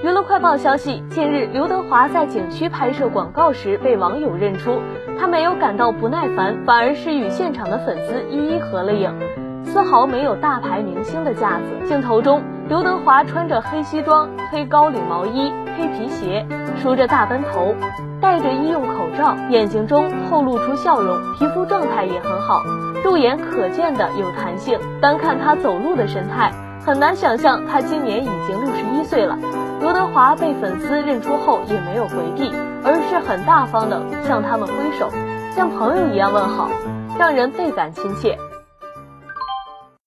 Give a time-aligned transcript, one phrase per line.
[0.00, 4.80] 娱乐快报消息，近日刘德华在景区拍摄广告时被网友认出，
[5.18, 9.12] 他没有感到不耐烦，反而是与现场的粉丝一一合了影，
[9.64, 11.88] 丝毫没有大牌明星的架子。
[11.88, 16.46] 镜头中，刘德华穿着黑西装、黑高领毛衣、黑皮鞋，
[16.80, 17.74] 梳着大奔头，
[18.20, 22.62] 戴着医用口罩，眼睛中透露出笑容，皮肤状态也很好，
[23.02, 24.78] 肉眼可见的有弹性。
[25.00, 26.52] 单看他走路的神态，
[26.86, 29.36] 很难想象他今年已经六十一岁了。
[30.18, 32.50] 华被粉丝认出后也没有回避，
[32.82, 35.08] 而是很大方的向他们挥手，
[35.54, 36.68] 像朋友一样问好，
[37.16, 38.36] 让人倍感亲切。